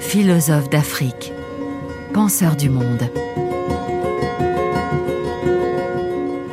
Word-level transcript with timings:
Philosophe 0.00 0.68
d'Afrique, 0.68 1.32
penseur 2.12 2.56
du 2.56 2.68
monde. 2.68 3.10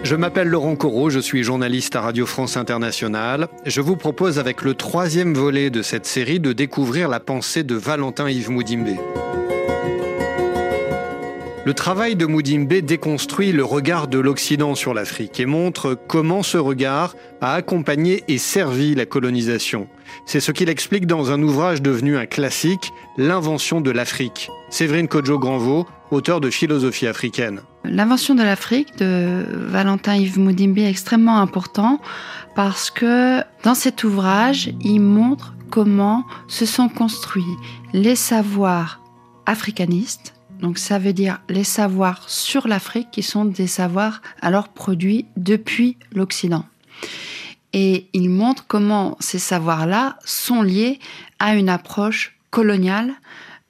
Je 0.03 0.15
m'appelle 0.15 0.47
Laurent 0.47 0.75
Corot, 0.75 1.09
je 1.09 1.19
suis 1.19 1.43
journaliste 1.43 1.95
à 1.95 2.01
Radio 2.01 2.25
France 2.25 2.55
Internationale. 2.55 3.49
Je 3.65 3.81
vous 3.81 3.97
propose 3.97 4.39
avec 4.39 4.61
le 4.61 4.73
troisième 4.73 5.33
volet 5.33 5.69
de 5.69 5.81
cette 5.81 6.05
série 6.05 6.39
de 6.39 6.53
découvrir 6.53 7.09
la 7.09 7.19
pensée 7.19 7.63
de 7.63 7.75
Valentin 7.75 8.29
Yves 8.29 8.49
Moudimbe. 8.49 8.97
Le 11.63 11.75
travail 11.75 12.15
de 12.15 12.25
Moudimbe 12.25 12.73
déconstruit 12.73 13.51
le 13.51 13.63
regard 13.63 14.07
de 14.07 14.17
l'Occident 14.17 14.73
sur 14.73 14.95
l'Afrique 14.95 15.39
et 15.39 15.45
montre 15.45 15.95
comment 16.07 16.41
ce 16.41 16.57
regard 16.57 17.15
a 17.39 17.53
accompagné 17.53 18.23
et 18.27 18.39
servi 18.39 18.95
la 18.95 19.05
colonisation. 19.05 19.87
C'est 20.25 20.39
ce 20.39 20.51
qu'il 20.51 20.69
explique 20.69 21.05
dans 21.05 21.29
un 21.29 21.39
ouvrage 21.43 21.83
devenu 21.83 22.17
un 22.17 22.25
classique, 22.25 22.91
L'invention 23.15 23.79
de 23.79 23.91
l'Afrique. 23.91 24.49
Séverine 24.71 25.07
Kodjo-Granvaux, 25.07 25.85
auteur 26.09 26.41
de 26.41 26.49
Philosophie 26.49 27.05
africaine. 27.05 27.61
L'invention 27.83 28.33
de 28.33 28.41
l'Afrique 28.41 28.97
de 28.97 29.45
Valentin 29.47 30.15
Yves 30.15 30.39
Moudimbe 30.39 30.79
est 30.79 30.89
extrêmement 30.89 31.37
important 31.37 31.99
parce 32.55 32.89
que 32.89 33.41
dans 33.63 33.75
cet 33.75 34.03
ouvrage, 34.03 34.73
il 34.81 34.99
montre 34.99 35.53
comment 35.69 36.25
se 36.47 36.65
sont 36.65 36.89
construits 36.89 37.43
les 37.93 38.15
savoirs 38.15 38.99
africanistes 39.45 40.33
donc 40.61 40.77
ça 40.77 40.99
veut 40.99 41.13
dire 41.13 41.41
les 41.49 41.63
savoirs 41.63 42.29
sur 42.29 42.67
l'Afrique 42.67 43.09
qui 43.11 43.23
sont 43.23 43.45
des 43.45 43.67
savoirs 43.67 44.21
alors 44.41 44.69
produits 44.69 45.25
depuis 45.35 45.97
l'Occident. 46.13 46.65
Et 47.73 48.07
il 48.13 48.29
montre 48.29 48.65
comment 48.67 49.17
ces 49.19 49.39
savoirs-là 49.39 50.19
sont 50.23 50.61
liés 50.61 50.99
à 51.39 51.55
une 51.55 51.69
approche 51.69 52.37
coloniale 52.51 53.13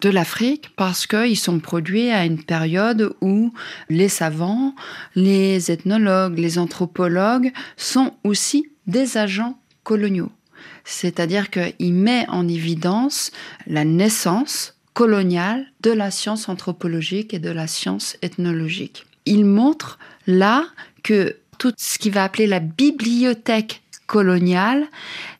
de 0.02 0.10
l'Afrique 0.10 0.72
parce 0.76 1.06
qu'ils 1.06 1.38
sont 1.38 1.60
produits 1.60 2.10
à 2.10 2.26
une 2.26 2.44
période 2.44 3.16
où 3.22 3.54
les 3.90 4.10
savants, 4.10 4.76
les 5.16 5.72
ethnologues, 5.72 6.40
les 6.40 6.58
anthropologues 6.58 7.54
sont 7.78 8.16
aussi 8.24 8.68
des 8.88 9.18
agents 9.18 9.60
coloniaux. 9.84 10.32
C'est-à-dire 10.84 11.52
qu'il 11.52 11.94
met 11.94 12.26
en 12.28 12.48
évidence 12.48 13.32
la 13.68 13.86
naissance 13.86 14.76
coloniale 14.94 15.66
de 15.82 15.92
la 15.92 16.12
science 16.12 16.50
anthropologique 16.50 17.34
et 17.34 17.40
de 17.40 17.50
la 17.50 17.68
science 17.68 18.18
ethnologique. 18.22 19.06
Il 19.26 19.46
montre 19.46 20.00
là 20.28 20.66
que 21.04 21.38
tout 21.58 21.74
ce 21.78 22.00
qu'il 22.00 22.12
va 22.12 22.24
appeler 22.24 22.48
la 22.48 22.60
bibliothèque 22.60 23.82
coloniale 24.08 24.88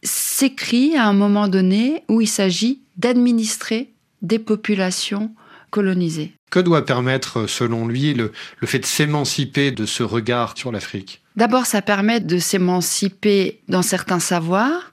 s'écrit 0.04 0.96
à 0.96 1.08
un 1.08 1.14
moment 1.14 1.48
donné 1.48 2.04
où 2.08 2.22
il 2.22 2.28
s'agit 2.28 2.82
d'administrer 2.98 3.90
des 4.22 4.40
populations 4.40 5.32
colonisées. 5.72 6.34
Que 6.52 6.60
doit 6.60 6.86
permettre, 6.86 7.48
selon 7.48 7.88
lui, 7.88 8.14
le, 8.14 8.32
le 8.60 8.68
fait 8.68 8.80
de 8.80 8.86
s'émanciper 8.86 9.72
de 9.72 9.86
ce 9.86 10.04
regard 10.04 10.58
sur 10.58 10.72
l'Afrique? 10.72 11.22
D'abord, 11.36 11.66
ça 11.66 11.82
permet 11.82 12.20
de 12.20 12.38
s'émanciper 12.38 13.62
dans 13.70 13.82
certains 13.82 14.20
savoirs, 14.20 14.92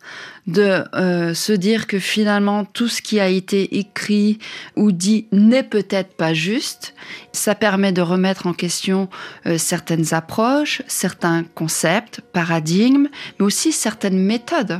de 0.48 0.82
euh, 0.94 1.34
se 1.34 1.52
dire 1.52 1.86
que 1.86 1.98
finalement 1.98 2.64
tout 2.64 2.88
ce 2.88 3.02
qui 3.02 3.20
a 3.20 3.28
été 3.28 3.78
écrit 3.78 4.38
ou 4.76 4.92
dit 4.92 5.26
n'est 5.30 5.62
peut-être 5.62 6.14
pas 6.14 6.32
juste. 6.32 6.94
Ça 7.32 7.54
permet 7.54 7.92
de 7.92 8.00
remettre 8.00 8.46
en 8.46 8.54
question 8.54 9.08
euh, 9.46 9.58
certaines 9.58 10.14
approches, 10.14 10.82
certains 10.88 11.44
concepts, 11.54 12.22
paradigmes, 12.32 13.08
mais 13.38 13.44
aussi 13.44 13.72
certaines 13.72 14.18
méthodes. 14.18 14.78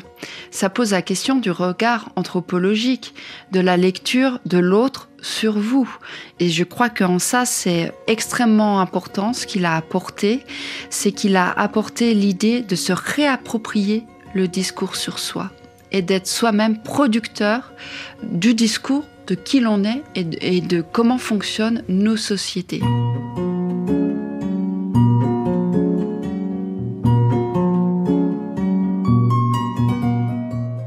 Ça 0.50 0.70
pose 0.70 0.92
la 0.92 1.02
question 1.02 1.36
du 1.36 1.50
regard 1.50 2.08
anthropologique, 2.16 3.14
de 3.53 3.60
la 3.60 3.77
lecture 3.77 4.41
de 4.47 4.58
l'autre 4.58 5.10
sur 5.20 5.58
vous. 5.58 5.88
Et 6.41 6.48
je 6.48 6.64
crois 6.64 6.88
qu'en 6.88 7.19
ça, 7.19 7.44
c'est 7.44 7.92
extrêmement 8.06 8.80
important 8.80 9.34
ce 9.34 9.47
qu'il 9.47 9.66
a 9.66 9.76
apporté, 9.76 10.44
c'est 10.88 11.12
qu'il 11.12 11.37
a 11.37 11.50
apporté 11.50 12.15
l'idée 12.15 12.62
de 12.62 12.75
se 12.75 12.94
réapproprier 12.94 14.04
le 14.34 14.48
discours 14.48 14.97
sur 14.97 15.19
soi 15.19 15.50
et 15.93 16.03
d'être 16.03 16.26
soi-même 16.26 16.78
producteur 16.82 17.72
du 18.22 18.54
discours 18.54 19.04
de 19.26 19.34
qui 19.34 19.60
l'on 19.60 19.84
est 19.84 20.03
et 20.15 20.60
de, 20.60 20.81
comment 20.81 21.19
fonctionnent 21.19 21.82
nos 21.88 22.16
sociétés. 22.16 22.81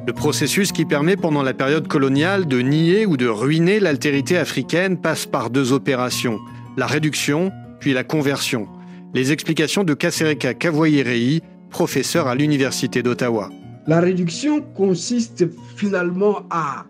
Le 0.08 0.14
processus 0.14 0.72
qui 0.72 0.86
permet 0.86 1.16
pendant 1.16 1.44
la 1.44 1.54
période 1.54 1.88
coloniale 1.88 2.48
de 2.48 2.60
nier 2.60 3.06
ou 3.06 3.16
de 3.16 3.28
ruiner 3.28 3.80
l'altérité 3.80 4.38
africaine 4.38 4.98
passe 4.98 5.26
par 5.26 5.50
deux 5.50 5.72
opérations, 5.72 6.40
la 6.78 6.88
réduction 6.88 7.52
puis 7.80 7.94
la 7.94 8.04
conversion. 8.04 8.68
Les 9.14 9.32
explications 9.32 9.84
de 9.84 9.94
Kasereka 9.94 10.54
Kavoyerei, 10.54 11.42
professeur 11.70 12.28
à 12.28 12.36
l'Université 12.36 13.04
d'Ottawa. 13.04 13.50
La 13.88 14.00
réduction 14.00 14.62
consiste 14.62 15.46
finalement 15.76 16.46
à 16.52 16.86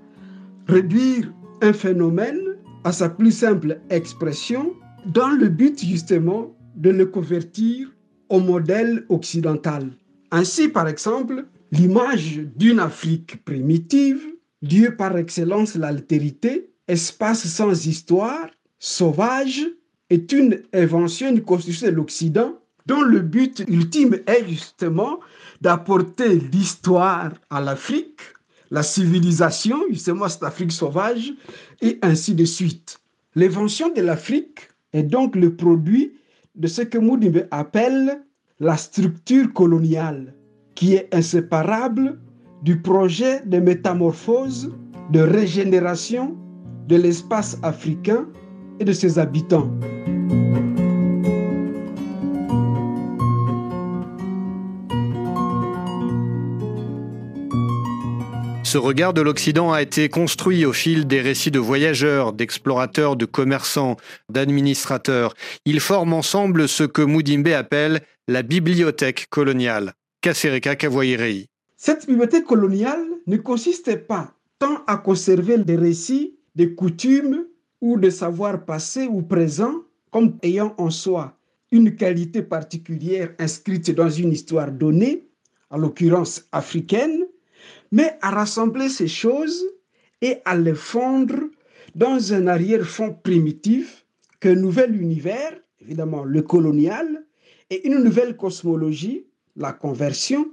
réduire 0.67 1.31
un 1.61 1.73
phénomène 1.73 2.57
à 2.83 2.91
sa 2.91 3.07
plus 3.09 3.31
simple 3.31 3.79
expression 3.89 4.73
dans 5.05 5.29
le 5.29 5.47
but 5.47 5.83
justement 5.83 6.53
de 6.75 6.89
le 6.89 7.05
convertir 7.05 7.89
au 8.29 8.39
modèle 8.39 9.05
occidental. 9.09 9.91
Ainsi, 10.31 10.67
par 10.67 10.87
exemple, 10.87 11.45
l'image 11.71 12.41
d'une 12.55 12.79
Afrique 12.79 13.43
primitive, 13.45 14.21
Dieu 14.61 14.95
par 14.95 15.17
excellence 15.17 15.75
l'altérité, 15.75 16.71
espace 16.87 17.45
sans 17.45 17.85
histoire, 17.87 18.47
sauvage, 18.79 19.65
est 20.09 20.31
une 20.33 20.61
invention, 20.73 21.29
une 21.29 21.41
construction 21.41 21.87
de 21.87 21.93
l'Occident 21.93 22.60
dont 22.91 23.03
le 23.03 23.21
but 23.21 23.63
ultime 23.69 24.19
est 24.27 24.45
justement 24.49 25.21
d'apporter 25.61 26.35
l'histoire 26.51 27.31
à 27.49 27.61
l'Afrique, 27.61 28.19
la 28.69 28.83
civilisation, 28.83 29.77
justement 29.89 30.27
cette 30.27 30.43
Afrique 30.43 30.73
sauvage, 30.73 31.31
et 31.81 31.99
ainsi 32.01 32.35
de 32.35 32.43
suite. 32.43 32.99
L'invention 33.35 33.93
de 33.93 34.01
l'Afrique 34.01 34.67
est 34.91 35.03
donc 35.03 35.37
le 35.37 35.55
produit 35.55 36.11
de 36.55 36.67
ce 36.67 36.81
que 36.81 36.97
Moudimbe 36.97 37.47
appelle 37.51 38.23
la 38.59 38.75
structure 38.75 39.53
coloniale, 39.53 40.33
qui 40.75 40.95
est 40.95 41.07
inséparable 41.15 42.19
du 42.61 42.81
projet 42.81 43.41
de 43.45 43.59
métamorphose, 43.59 44.69
de 45.11 45.21
régénération 45.21 46.35
de 46.89 46.97
l'espace 46.97 47.57
africain 47.63 48.27
et 48.81 48.83
de 48.83 48.91
ses 48.91 49.17
habitants. 49.17 49.71
Ce 58.71 58.77
regard 58.77 59.13
de 59.13 59.19
l'Occident 59.19 59.73
a 59.73 59.81
été 59.81 60.07
construit 60.07 60.63
au 60.63 60.71
fil 60.71 61.05
des 61.05 61.19
récits 61.19 61.51
de 61.51 61.59
voyageurs, 61.59 62.31
d'explorateurs, 62.31 63.17
de 63.17 63.25
commerçants, 63.25 63.97
d'administrateurs. 64.29 65.33
Ils 65.65 65.81
forment 65.81 66.13
ensemble 66.13 66.69
ce 66.69 66.85
que 66.85 67.01
Moudimbe 67.01 67.49
appelle 67.49 67.99
la 68.29 68.43
bibliothèque 68.43 69.27
coloniale. 69.29 69.91
Kasereka 70.21 70.77
Kavoyerei. 70.77 71.47
Cette 71.75 72.07
bibliothèque 72.07 72.45
coloniale 72.45 73.05
ne 73.27 73.35
consistait 73.35 73.97
pas 73.97 74.33
tant 74.57 74.85
à 74.87 74.95
conserver 74.95 75.57
des 75.57 75.75
récits, 75.75 76.37
des 76.55 76.73
coutumes 76.73 77.43
ou 77.81 77.99
des 77.99 78.11
savoirs 78.11 78.63
passés 78.63 79.05
ou 79.05 79.21
présents 79.21 79.81
comme 80.11 80.37
ayant 80.43 80.75
en 80.77 80.91
soi 80.91 81.37
une 81.73 81.97
qualité 81.97 82.41
particulière 82.41 83.33
inscrite 83.37 83.91
dans 83.91 84.09
une 84.09 84.31
histoire 84.31 84.71
donnée, 84.71 85.27
en 85.69 85.77
l'occurrence 85.77 86.47
africaine, 86.53 87.25
mais 87.91 88.17
à 88.21 88.31
rassembler 88.31 88.89
ces 88.89 89.07
choses 89.07 89.63
et 90.21 90.37
à 90.45 90.55
les 90.55 90.75
fondre 90.75 91.35
dans 91.95 92.33
un 92.33 92.47
arrière-fond 92.47 93.13
primitif 93.13 94.05
qu'un 94.39 94.55
nouvel 94.55 94.99
univers, 94.99 95.53
évidemment 95.81 96.23
le 96.23 96.41
colonial, 96.41 97.25
et 97.69 97.87
une 97.87 98.03
nouvelle 98.03 98.35
cosmologie, 98.37 99.25
la 99.55 99.73
conversion, 99.73 100.45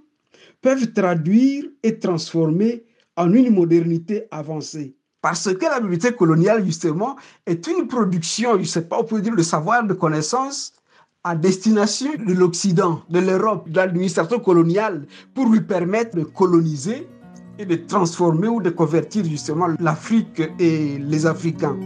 peuvent 0.61 0.93
traduire 0.93 1.65
et 1.83 1.99
transformer 1.99 2.85
en 3.17 3.33
une 3.33 3.51
modernité 3.55 4.25
avancée. 4.31 4.95
Parce 5.21 5.53
que 5.53 5.65
la 5.65 5.81
bibliothèque 5.81 6.17
coloniale, 6.17 6.65
justement, 6.65 7.17
est 7.45 7.67
une 7.67 7.89
production, 7.89 8.55
je 8.55 8.61
ne 8.61 8.65
sais 8.65 8.83
pas, 8.83 9.01
on 9.01 9.05
peut 9.05 9.21
dire, 9.21 9.35
de 9.35 9.43
savoir, 9.43 9.85
de 9.85 9.95
connaissances 9.95 10.73
à 11.25 11.35
destination 11.35 12.11
de 12.25 12.33
l'Occident, 12.33 13.03
de 13.11 13.19
l'Europe, 13.19 13.69
de 13.69 13.77
l'administration 13.77 14.39
coloniale, 14.39 15.07
pour 15.35 15.47
lui 15.47 15.61
permettre 15.61 16.17
de 16.17 16.23
coloniser 16.23 17.09
et 17.59 17.67
de 17.67 17.75
transformer 17.75 18.49
ou 18.49 18.63
de 18.63 18.71
convertir 18.71 19.25
justement 19.25 19.69
l'Afrique 19.81 20.43
et 20.59 20.99
les 20.99 21.27
Africains. 21.27 21.77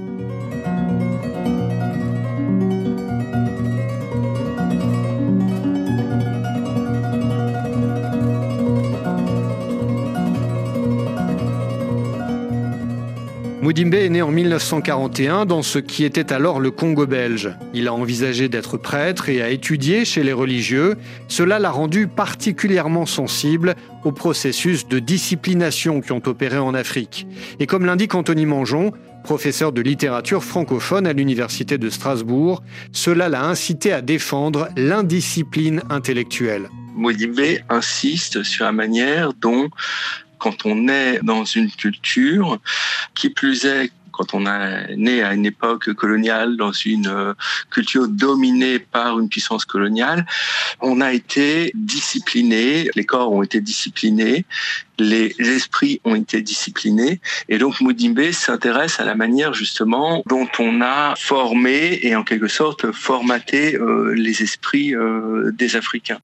Moudimbe 13.62 13.94
est 13.94 14.09
né 14.09 14.23
en 14.23 14.32
1941 14.32 15.47
dans 15.47 15.62
ce 15.62 15.79
qui 15.79 16.03
était 16.03 16.32
alors 16.32 16.59
le 16.59 16.73
Congo 16.73 17.06
belge. 17.06 17.55
Il 17.73 17.87
a 17.87 17.94
envisagé 17.94 18.49
d'être 18.49 18.76
prêtre 18.76 19.29
et 19.29 19.41
a 19.41 19.50
étudié 19.50 20.05
chez 20.05 20.25
les 20.25 20.32
religieux. 20.32 20.97
Cela 21.29 21.61
l'a 21.61 21.70
rendu 21.70 22.09
particulièrement 22.09 23.06
sensible 23.06 23.76
au 24.03 24.11
processus 24.11 24.88
de 24.88 24.99
disciplination 24.99 26.00
qui 26.00 26.11
ont 26.11 26.23
opéré 26.26 26.59
en 26.59 26.75
Afrique. 26.75 27.29
Et 27.61 27.69
comme 27.69 27.87
l'indique 27.87 28.17
Anthony 28.17 28.47
Mangeon, 28.47 28.91
professeur 29.23 29.70
de 29.70 29.81
littérature 29.81 30.43
francophone 30.43 31.06
à 31.06 31.12
l'Université 31.12 31.79
de 31.79 31.88
Strasbourg, 31.88 32.65
cela 32.91 33.29
l'a 33.29 33.44
incité 33.44 33.93
à 33.93 34.03
défendre 34.03 34.70
l'indiscipline 34.76 35.82
intellectuelle. 35.88 36.69
Moudimbe 36.97 37.61
insiste 37.69 38.43
sur 38.43 38.65
la 38.65 38.73
manière 38.73 39.32
dont 39.35 39.69
quand 40.43 40.67
on 40.67 40.89
est 40.89 41.21
dans 41.23 41.44
une 41.44 41.71
culture, 41.71 42.59
qui 43.15 43.31
plus 43.31 43.65
est 43.65 43.93
quand 44.12 44.35
on 44.35 44.44
est 44.44 44.94
né 44.97 45.23
à 45.23 45.33
une 45.33 45.47
époque 45.47 45.93
coloniale 45.94 46.56
dans 46.56 46.73
une 46.73 47.06
euh, 47.06 47.33
culture 47.71 48.09
dominée 48.09 48.79
par 48.79 49.19
une 49.19 49.29
puissance 49.29 49.65
coloniale, 49.65 50.27
on 50.81 51.00
a 51.00 51.12
été 51.12 51.73
discipliné, 51.75 52.91
les 52.94 53.05
corps 53.05 53.33
ont 53.33 53.43
été 53.43 53.61
disciplinés, 53.61 54.44
les 54.99 55.35
esprits 55.39 56.00
ont 56.05 56.15
été 56.15 56.43
disciplinés, 56.43 57.21
et 57.49 57.56
donc 57.56 57.81
Moudimbe 57.81 58.31
s'intéresse 58.33 59.00
à 59.00 59.05
la 59.05 59.15
manière 59.15 59.55
justement 59.55 60.23
dont 60.27 60.49
on 60.59 60.83
a 60.83 61.15
formé 61.17 61.99
et 62.03 62.15
en 62.15 62.23
quelque 62.23 62.49
sorte 62.49 62.93
formaté 62.93 63.77
euh, 63.77 64.12
les 64.15 64.43
esprits 64.43 64.94
euh, 64.94 65.50
des 65.53 65.75
Africains. 65.75 66.21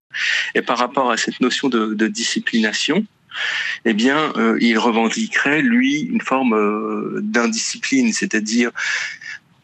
Et 0.54 0.62
par 0.62 0.76
rapport 0.76 1.10
à 1.10 1.16
cette 1.16 1.40
notion 1.40 1.68
de, 1.68 1.94
de 1.94 2.06
disciplination, 2.06 3.06
eh 3.84 3.94
bien, 3.94 4.32
euh, 4.36 4.58
il 4.60 4.78
revendiquerait, 4.78 5.62
lui, 5.62 6.00
une 6.00 6.20
forme 6.20 6.54
euh, 6.54 7.20
d'indiscipline, 7.22 8.12
c'est-à-dire 8.12 8.70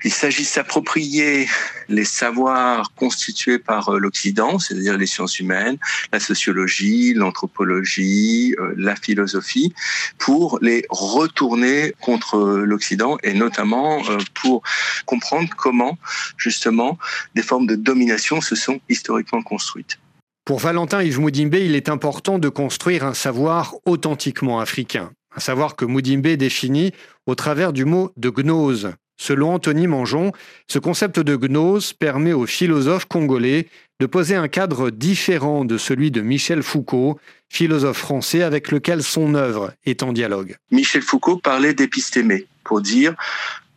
il 0.06 0.12
s'agit 0.12 0.42
de 0.42 0.46
s'approprier 0.46 1.48
les 1.88 2.04
savoirs 2.04 2.92
constitués 2.94 3.58
par 3.58 3.88
euh, 3.88 3.98
l'Occident, 3.98 4.58
c'est-à-dire 4.58 4.98
les 4.98 5.06
sciences 5.06 5.40
humaines, 5.40 5.78
la 6.12 6.20
sociologie, 6.20 7.14
l'anthropologie, 7.14 8.54
la 8.76 8.96
philosophie, 8.96 9.72
pour 10.18 10.58
les 10.60 10.84
retourner 10.90 11.94
contre 12.00 12.38
l'Occident 12.38 13.16
et 13.22 13.32
notamment 13.32 14.02
pour 14.34 14.62
comprendre 15.06 15.48
comment, 15.56 15.96
justement, 16.36 16.98
des 17.34 17.42
formes 17.42 17.66
de 17.66 17.76
domination 17.76 18.42
se 18.42 18.54
sont 18.54 18.80
historiquement 18.90 19.42
construites. 19.42 19.98
Pour 20.44 20.58
Valentin 20.58 21.02
Yves 21.02 21.20
Moudimbe, 21.20 21.54
il 21.54 21.74
est 21.74 21.88
important 21.88 22.38
de 22.38 22.50
construire 22.50 23.06
un 23.06 23.14
savoir 23.14 23.76
authentiquement 23.86 24.60
africain, 24.60 25.10
un 25.34 25.40
savoir 25.40 25.74
que 25.74 25.86
Moudimbe 25.86 26.26
définit 26.36 26.92
au 27.24 27.34
travers 27.34 27.72
du 27.72 27.86
mot 27.86 28.12
de 28.18 28.28
gnose. 28.28 28.92
Selon 29.16 29.54
Anthony 29.54 29.86
Mangeon, 29.86 30.32
ce 30.68 30.78
concept 30.78 31.18
de 31.18 31.36
gnose 31.36 31.94
permet 31.94 32.34
aux 32.34 32.44
philosophes 32.44 33.06
congolais 33.06 33.68
de 34.00 34.06
poser 34.06 34.34
un 34.34 34.48
cadre 34.48 34.90
différent 34.90 35.64
de 35.64 35.78
celui 35.78 36.10
de 36.10 36.20
Michel 36.20 36.62
Foucault, 36.62 37.18
philosophe 37.48 37.96
français 37.96 38.42
avec 38.42 38.70
lequel 38.70 39.02
son 39.02 39.34
œuvre 39.34 39.72
est 39.86 40.02
en 40.02 40.12
dialogue. 40.12 40.56
Michel 40.70 41.00
Foucault 41.00 41.38
parlait 41.38 41.72
d'épistémé 41.72 42.44
pour 42.64 42.82
dire 42.82 43.14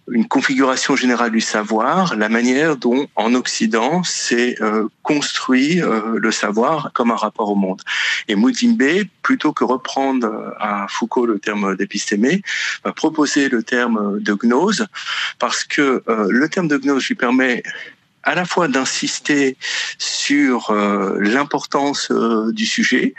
une 0.09 0.27
configuration 0.27 0.95
générale 0.95 1.31
du 1.31 1.42
savoir, 1.42 2.15
la 2.15 2.30
manière 2.30 2.77
dont 2.77 3.07
en 3.15 3.33
Occident 3.33 4.04
s'est 4.04 4.56
euh, 4.62 4.88
construit 5.04 5.81
euh, 5.81 6.18
le 6.18 6.31
savoir 6.31 6.92
comme 6.94 7.12
un 7.12 7.15
rapport 7.15 7.50
au 7.50 7.56
monde. 7.56 7.81
Et 8.27 8.36
Moudimbe, 8.36 9.06
plutôt 9.21 9.51
que 9.51 9.63
reprendre 9.63 10.27
euh, 10.27 10.51
à 10.59 10.88
Foucault 10.89 11.25
le 11.25 11.39
terme 11.39 11.75
d'épistémé, 11.75 12.42
va 12.86 12.94
proposer 12.94 13.50
le 13.50 13.63
terme 13.63 14.19
de 14.21 14.33
gnose, 14.33 14.88
parce 15.39 15.63
que 15.63 16.04
le 16.07 16.50
terme 16.50 16.68
de 16.68 16.77
gnose 16.77 17.06
lui 17.07 17.15
permet 17.15 17.63
à 18.24 18.36
la 18.36 18.45
fois 18.45 18.68
d'insister 18.68 19.57
sur 19.98 20.74
l'importance 20.74 22.12
du 22.12 22.65
sujet, 22.65 23.13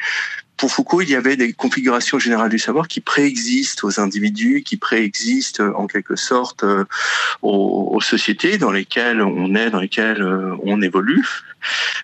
pour 0.58 0.72
Foucault, 0.72 1.02
il 1.02 1.08
y 1.08 1.14
avait 1.14 1.36
des 1.36 1.52
configurations 1.52 2.18
générales 2.18 2.50
du 2.50 2.58
savoir 2.58 2.88
qui 2.88 3.00
préexistent 3.00 3.84
aux 3.84 4.00
individus, 4.00 4.64
qui 4.66 4.76
préexistent 4.76 5.62
en 5.76 5.86
quelque 5.86 6.16
sorte 6.16 6.64
euh, 6.64 6.84
aux, 7.42 8.00
sociétés 8.00 8.58
dans 8.58 8.72
lesquelles 8.72 9.22
on 9.22 9.54
est, 9.54 9.70
dans 9.70 9.80
lesquelles 9.80 10.20
euh, 10.20 10.56
on 10.64 10.82
évolue. 10.82 11.24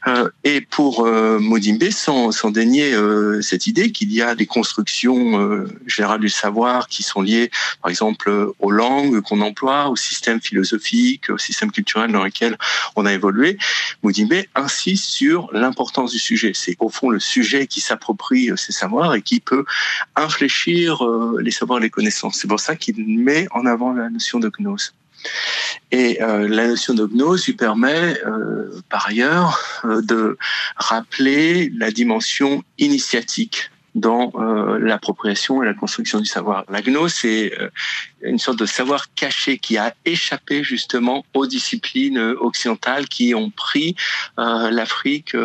Euh, 0.06 0.29
et 0.43 0.61
pour 0.61 1.06
Modimbe, 1.06 1.91
sans, 1.91 2.33
sans 2.33 2.51
dénier 2.51 2.93
cette 3.41 3.67
idée 3.67 3.93
qu'il 3.93 4.12
y 4.12 4.21
a 4.21 4.35
des 4.35 4.47
constructions 4.47 5.67
générales 5.87 6.21
du 6.21 6.29
savoir 6.29 6.89
qui 6.89 7.03
sont 7.03 7.23
liées, 7.23 7.51
par 7.81 7.91
exemple, 7.91 8.53
aux 8.59 8.71
langues 8.71 9.21
qu'on 9.21 9.41
emploie, 9.41 9.89
au 9.89 9.97
système 9.97 10.41
philosophique, 10.41 11.31
au 11.31 11.39
système 11.39 11.71
culturel 11.71 12.11
dans 12.11 12.25
lequel 12.25 12.59
on 12.97 13.06
a 13.06 13.12
évolué, 13.12 13.56
Modimbe 14.03 14.43
insiste 14.55 15.05
sur 15.05 15.49
l'importance 15.53 16.11
du 16.11 16.19
sujet. 16.19 16.53
C'est 16.55 16.77
au 16.81 16.89
fond 16.89 17.11
le 17.11 17.21
sujet 17.21 17.67
qui 17.67 17.81
s'approprie 17.81 18.44
ces 18.56 18.73
savoirs 18.73 19.14
et 19.14 19.23
qui 19.23 19.41
peut 19.41 19.64
infléchir 20.17 21.02
les 21.41 21.50
savoirs 21.50 21.79
et 21.79 21.82
les 21.82 21.91
connaissances. 21.91 22.38
C'est 22.38 22.49
pour 22.49 22.61
ça 22.61 22.76
qu'il 22.76 23.19
met 23.19 23.46
en 23.52 23.67
avant 23.67 23.93
la 23.93 24.11
notion 24.11 24.38
de 24.38 24.50
gnose. 24.58 24.93
Et 25.91 26.23
euh, 26.23 26.49
la 26.49 26.67
notion 26.69 26.94
de 26.94 27.06
gnose 27.06 27.46
lui 27.46 27.55
permet, 27.55 28.20
euh, 28.26 28.81
par 28.91 29.06
ailleurs, 29.06 29.61
euh, 29.85 30.02
de 30.02 30.37
rappeler 30.76 31.73
la 31.76 31.91
dimension 31.91 32.62
initiatique 32.79 33.70
dans 33.94 34.32
l'appropriation 34.81 35.62
et 35.62 35.67
la 35.67 35.75
construction 35.75 36.19
du 36.19 36.26
savoir. 36.26 36.64
La 36.69 36.82
gnose, 36.82 37.14
c'est 37.14 37.52
une 38.23 38.38
sorte 38.38 38.58
de 38.58 38.67
savoir 38.67 39.14
caché 39.14 39.58
qui 39.58 39.79
a 39.79 39.94
échappé 40.05 40.64
justement 40.64 41.25
aux 41.35 41.46
disciplines 41.46 42.19
occidentales 42.19 43.08
qui 43.08 43.35
ont 43.35 43.50
pris 43.50 43.94
l'Afrique 44.37 45.37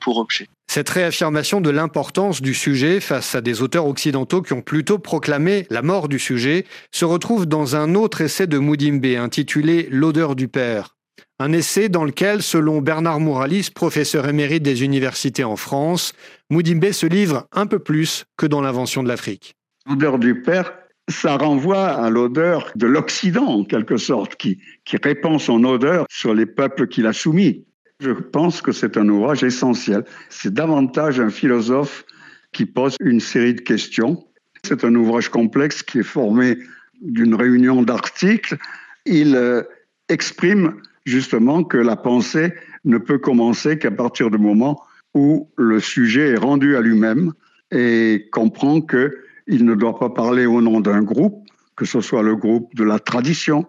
pour 0.00 0.18
objet. 0.18 0.48
Cette 0.70 0.88
réaffirmation 0.88 1.60
de 1.60 1.68
l'importance 1.68 2.40
du 2.40 2.54
sujet 2.54 3.00
face 3.00 3.34
à 3.34 3.40
des 3.40 3.60
auteurs 3.60 3.86
occidentaux 3.86 4.40
qui 4.40 4.52
ont 4.52 4.62
plutôt 4.62 5.00
proclamé 5.00 5.66
la 5.68 5.82
mort 5.82 6.08
du 6.08 6.20
sujet 6.20 6.64
se 6.92 7.04
retrouve 7.04 7.46
dans 7.46 7.74
un 7.74 7.96
autre 7.96 8.20
essai 8.20 8.46
de 8.46 8.56
Moudimbe 8.56 9.04
intitulé 9.04 9.88
L'odeur 9.90 10.36
du 10.36 10.46
père. 10.46 10.94
Un 11.42 11.52
essai 11.52 11.88
dans 11.88 12.04
lequel, 12.04 12.42
selon 12.42 12.82
Bernard 12.82 13.18
Mouralis, 13.18 13.70
professeur 13.74 14.28
émérite 14.28 14.62
des 14.62 14.84
universités 14.84 15.42
en 15.42 15.56
France, 15.56 16.12
Moudimbe 16.50 16.92
se 16.92 17.06
livre 17.06 17.46
un 17.52 17.64
peu 17.64 17.78
plus 17.78 18.26
que 18.36 18.44
dans 18.44 18.60
l'invention 18.60 19.02
de 19.02 19.08
l'Afrique. 19.08 19.54
L'odeur 19.88 20.18
du 20.18 20.42
père, 20.42 20.70
ça 21.08 21.38
renvoie 21.38 21.86
à 21.86 22.10
l'odeur 22.10 22.70
de 22.76 22.86
l'Occident, 22.86 23.46
en 23.46 23.64
quelque 23.64 23.96
sorte, 23.96 24.36
qui, 24.36 24.58
qui 24.84 24.98
répand 25.02 25.40
son 25.40 25.64
odeur 25.64 26.04
sur 26.10 26.34
les 26.34 26.44
peuples 26.44 26.88
qu'il 26.88 27.06
a 27.06 27.14
soumis. 27.14 27.64
Je 28.00 28.10
pense 28.10 28.60
que 28.60 28.70
c'est 28.70 28.98
un 28.98 29.08
ouvrage 29.08 29.42
essentiel. 29.42 30.04
C'est 30.28 30.52
davantage 30.52 31.20
un 31.20 31.30
philosophe 31.30 32.04
qui 32.52 32.66
pose 32.66 32.96
une 33.00 33.20
série 33.20 33.54
de 33.54 33.62
questions. 33.62 34.22
C'est 34.62 34.84
un 34.84 34.94
ouvrage 34.94 35.30
complexe 35.30 35.82
qui 35.82 36.00
est 36.00 36.02
formé 36.02 36.58
d'une 37.00 37.34
réunion 37.34 37.80
d'articles. 37.80 38.58
Il 39.06 39.34
euh, 39.36 39.62
exprime 40.10 40.74
justement 41.10 41.64
que 41.64 41.76
la 41.76 41.96
pensée 41.96 42.54
ne 42.84 42.96
peut 42.96 43.18
commencer 43.18 43.78
qu'à 43.78 43.90
partir 43.90 44.30
du 44.30 44.38
moment 44.38 44.80
où 45.14 45.50
le 45.56 45.80
sujet 45.80 46.30
est 46.30 46.38
rendu 46.38 46.76
à 46.76 46.80
lui-même 46.80 47.32
et 47.72 48.28
comprend 48.32 48.80
qu'il 48.80 49.64
ne 49.64 49.74
doit 49.74 49.98
pas 49.98 50.10
parler 50.10 50.46
au 50.46 50.62
nom 50.62 50.80
d'un 50.80 51.02
groupe, 51.02 51.44
que 51.76 51.84
ce 51.84 52.00
soit 52.00 52.22
le 52.22 52.36
groupe 52.36 52.74
de 52.74 52.84
la 52.84 52.98
tradition, 52.98 53.66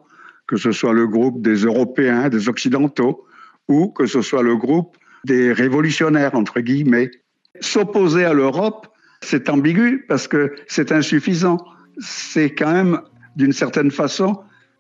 que 0.47 0.57
ce 0.57 0.71
soit 0.71 0.93
le 0.93 1.07
groupe 1.07 1.41
des 1.41 1.65
Européens, 1.65 2.29
des 2.29 2.47
Occidentaux, 2.47 3.25
ou 3.67 3.89
que 3.89 4.05
ce 4.05 4.21
soit 4.21 4.43
le 4.43 4.55
groupe 4.55 4.97
des 5.25 5.51
révolutionnaires, 5.51 6.35
entre 6.35 6.59
guillemets. 6.59 7.09
S'opposer 7.59 8.25
à 8.25 8.33
l'Europe, 8.33 8.87
c'est 9.21 9.49
ambigu 9.49 10.05
parce 10.07 10.27
que 10.27 10.53
c'est 10.67 10.91
insuffisant. 10.91 11.57
C'est 11.99 12.53
quand 12.53 12.71
même, 12.71 13.01
d'une 13.35 13.53
certaine 13.53 13.91
façon, 13.91 14.39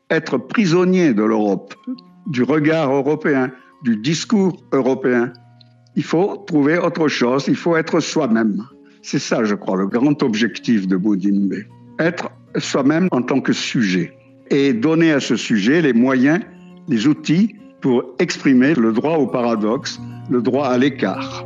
être 0.09 0.37
prisonnier 0.37 1.13
de 1.13 1.23
l'Europe, 1.23 1.73
du 2.31 2.43
regard 2.43 2.91
européen, 2.91 3.51
du 3.83 3.97
discours 3.97 4.57
européen. 4.71 5.33
Il 5.95 6.03
faut 6.03 6.37
trouver 6.47 6.77
autre 6.77 7.09
chose, 7.09 7.45
il 7.47 7.55
faut 7.55 7.75
être 7.75 7.99
soi-même. 7.99 8.63
C'est 9.01 9.19
ça, 9.19 9.43
je 9.43 9.55
crois, 9.55 9.77
le 9.77 9.87
grand 9.87 10.23
objectif 10.23 10.87
de 10.87 10.95
Boudimbe. 10.95 11.55
Être 11.99 12.31
soi-même 12.57 13.09
en 13.11 13.21
tant 13.21 13.41
que 13.41 13.51
sujet 13.51 14.13
et 14.49 14.73
donner 14.73 15.11
à 15.11 15.19
ce 15.19 15.35
sujet 15.35 15.81
les 15.81 15.93
moyens, 15.93 16.39
les 16.87 17.07
outils 17.07 17.55
pour 17.81 18.03
exprimer 18.19 18.75
le 18.75 18.93
droit 18.93 19.17
au 19.17 19.27
paradoxe, 19.27 19.99
le 20.29 20.41
droit 20.41 20.67
à 20.67 20.77
l'écart. 20.77 21.43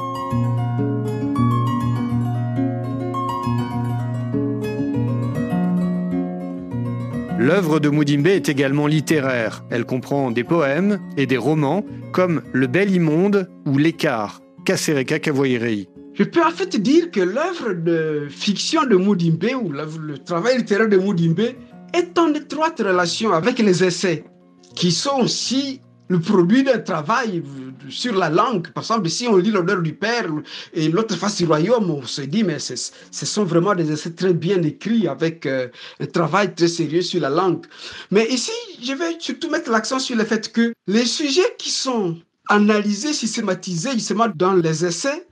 L'œuvre 7.45 7.79
de 7.79 7.89
Moudimbe 7.89 8.25
est 8.25 8.49
également 8.49 8.87
littéraire. 8.87 9.63
Elle 9.69 9.85
comprend 9.85 10.31
des 10.31 10.43
poèmes 10.43 10.99
et 11.15 11.27
des 11.27 11.37
romans 11.37 11.85
comme 12.11 12.41
Le 12.53 12.65
Bel 12.65 12.89
Immonde 12.89 13.47
ou 13.67 13.77
L'écart, 13.77 14.41
Kasereka 14.65 15.19
Kavoirei. 15.19 15.87
Je 16.15 16.23
peux 16.23 16.41
en 16.43 16.49
fait 16.49 16.75
dire 16.75 17.11
que 17.11 17.19
l'œuvre 17.19 17.73
de 17.73 18.25
fiction 18.31 18.83
de 18.85 18.95
Moudimbe 18.95 19.45
ou 19.61 19.69
le 19.69 20.17
travail 20.17 20.57
littéraire 20.57 20.89
de 20.89 20.97
Moudimbe 20.97 21.53
est 21.93 22.17
en 22.17 22.33
étroite 22.33 22.79
relation 22.83 23.31
avec 23.31 23.59
les 23.59 23.83
essais, 23.83 24.23
qui 24.73 24.91
sont 24.91 25.19
aussi 25.19 25.81
le 26.07 26.19
produit 26.19 26.63
d'un 26.63 26.79
travail 26.79 27.43
sur 27.89 28.15
la 28.15 28.29
langue. 28.29 28.71
Par 28.71 28.83
exemple, 28.83 29.09
si 29.09 29.27
on 29.27 29.37
lit 29.37 29.51
l'honneur 29.51 29.81
du 29.81 29.93
Père 29.93 30.27
et 30.73 30.89
l'autre 30.89 31.15
face 31.15 31.37
du 31.37 31.45
royaume, 31.45 31.89
on 31.89 32.03
se 32.03 32.21
dit, 32.21 32.43
mais 32.43 32.59
ce 32.59 32.91
sont 33.11 33.43
vraiment 33.43 33.73
des 33.73 33.91
essais 33.91 34.11
très 34.11 34.33
bien 34.33 34.61
écrits 34.63 35.07
avec 35.07 35.45
euh, 35.45 35.67
un 35.99 36.05
travail 36.05 36.53
très 36.53 36.67
sérieux 36.67 37.01
sur 37.01 37.21
la 37.21 37.29
langue. 37.29 37.65
Mais 38.11 38.27
ici, 38.29 38.51
je 38.81 38.93
vais 38.93 39.17
surtout 39.19 39.49
mettre 39.49 39.71
l'accent 39.71 39.99
sur 39.99 40.15
le 40.15 40.25
fait 40.25 40.51
que 40.51 40.73
les 40.87 41.05
sujets 41.05 41.55
qui 41.57 41.71
sont 41.71 42.17
analysés, 42.49 43.13
systématisés 43.13 43.93
justement 43.93 44.27
dans 44.35 44.53
les 44.53 44.85
essais 44.85 45.27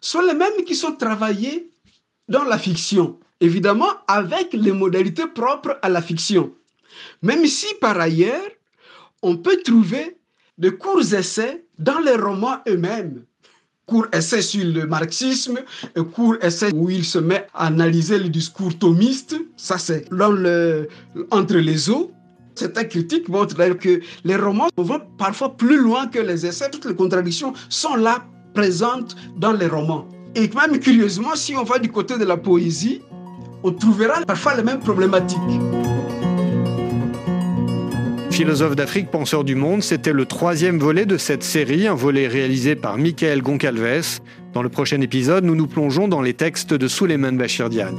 sont 0.00 0.22
les 0.22 0.34
mêmes 0.34 0.64
qui 0.64 0.74
sont 0.74 0.92
travaillés 0.92 1.70
dans 2.28 2.44
la 2.44 2.58
fiction, 2.58 3.18
évidemment 3.40 3.90
avec 4.06 4.52
les 4.52 4.72
modalités 4.72 5.26
propres 5.26 5.78
à 5.82 5.88
la 5.88 6.00
fiction. 6.00 6.54
Même 7.22 7.46
si 7.46 7.66
par 7.80 7.98
ailleurs, 8.00 8.48
on 9.22 9.36
peut 9.36 9.58
trouver 9.64 10.16
de 10.58 10.70
courts 10.70 11.12
essais 11.14 11.64
dans 11.78 11.98
les 12.00 12.16
romans 12.16 12.58
eux-mêmes. 12.68 13.24
Courts 13.86 14.08
essais 14.12 14.42
sur 14.42 14.66
le 14.66 14.86
marxisme, 14.86 15.60
court 16.14 16.36
essai 16.42 16.70
où 16.74 16.90
il 16.90 17.04
se 17.04 17.18
met 17.18 17.46
à 17.54 17.66
analyser 17.66 18.18
le 18.18 18.28
discours 18.28 18.76
thomiste, 18.78 19.36
ça 19.56 19.78
c'est 19.78 20.12
dans 20.12 20.32
le, 20.32 20.88
entre 21.30 21.56
les 21.56 21.88
eaux. 21.88 22.12
Certains 22.54 22.84
critiques 22.84 23.28
montrent 23.28 23.56
que 23.78 24.00
les 24.24 24.36
romans 24.36 24.68
vont 24.76 25.00
parfois 25.16 25.56
plus 25.56 25.78
loin 25.78 26.08
que 26.08 26.18
les 26.18 26.44
essais. 26.44 26.68
Toutes 26.70 26.86
les 26.86 26.94
contradictions 26.94 27.54
sont 27.68 27.94
là, 27.94 28.26
présentes 28.52 29.14
dans 29.36 29.52
les 29.52 29.68
romans. 29.68 30.06
Et 30.34 30.50
même 30.54 30.78
curieusement, 30.80 31.36
si 31.36 31.56
on 31.56 31.62
va 31.62 31.78
du 31.78 31.90
côté 31.90 32.18
de 32.18 32.24
la 32.24 32.36
poésie, 32.36 33.00
on 33.62 33.72
trouvera 33.72 34.20
parfois 34.22 34.56
les 34.56 34.64
mêmes 34.64 34.80
problématiques. 34.80 35.38
Philosophe 38.38 38.76
d'Afrique, 38.76 39.10
penseur 39.10 39.42
du 39.42 39.56
monde, 39.56 39.82
c'était 39.82 40.12
le 40.12 40.24
troisième 40.24 40.78
volet 40.78 41.06
de 41.06 41.16
cette 41.16 41.42
série, 41.42 41.88
un 41.88 41.96
volet 41.96 42.28
réalisé 42.28 42.76
par 42.76 42.96
Michael 42.96 43.42
Goncalves. 43.42 44.20
Dans 44.52 44.62
le 44.62 44.68
prochain 44.68 45.00
épisode, 45.00 45.42
nous 45.42 45.56
nous 45.56 45.66
plongeons 45.66 46.06
dans 46.06 46.22
les 46.22 46.34
textes 46.34 46.72
de 46.72 46.86
Souleymane 46.86 47.36
Bachir 47.36 47.68
Diagne. 47.68 47.96